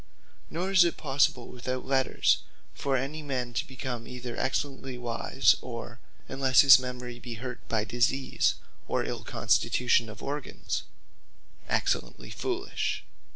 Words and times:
Nor 0.49 0.71
is 0.71 0.83
it 0.83 0.97
possible 0.97 1.49
without 1.49 1.85
Letters 1.85 2.39
for 2.73 2.97
any 2.97 3.21
man 3.21 3.53
to 3.53 3.67
become 3.67 4.07
either 4.07 4.35
excellently 4.35 4.97
wise, 4.97 5.55
or 5.61 5.99
(unless 6.27 6.61
his 6.61 6.79
memory 6.79 7.19
be 7.19 7.35
hurt 7.35 7.59
by 7.69 7.83
disease, 7.85 8.55
or 8.87 9.05
ill 9.05 9.23
constitution 9.23 10.09
of 10.09 10.23
organs) 10.23 10.85
excellently 11.69 12.31
foolish. 12.31 13.03